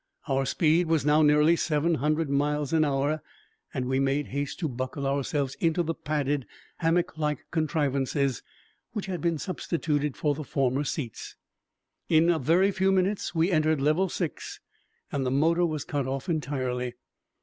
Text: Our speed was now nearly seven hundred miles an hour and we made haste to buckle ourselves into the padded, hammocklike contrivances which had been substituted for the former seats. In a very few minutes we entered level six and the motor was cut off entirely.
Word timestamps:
Our 0.27 0.47
speed 0.47 0.87
was 0.87 1.05
now 1.05 1.21
nearly 1.21 1.55
seven 1.55 1.93
hundred 1.93 2.27
miles 2.27 2.73
an 2.73 2.83
hour 2.83 3.21
and 3.71 3.85
we 3.85 3.99
made 3.99 4.29
haste 4.29 4.57
to 4.61 4.67
buckle 4.67 5.05
ourselves 5.05 5.53
into 5.59 5.83
the 5.83 5.93
padded, 5.93 6.47
hammocklike 6.81 7.45
contrivances 7.51 8.41
which 8.93 9.05
had 9.05 9.21
been 9.21 9.37
substituted 9.37 10.17
for 10.17 10.33
the 10.33 10.43
former 10.43 10.85
seats. 10.85 11.35
In 12.09 12.31
a 12.31 12.39
very 12.39 12.71
few 12.71 12.91
minutes 12.91 13.35
we 13.35 13.51
entered 13.51 13.79
level 13.79 14.09
six 14.09 14.59
and 15.11 15.23
the 15.23 15.29
motor 15.29 15.67
was 15.67 15.85
cut 15.85 16.07
off 16.07 16.27
entirely. 16.27 16.95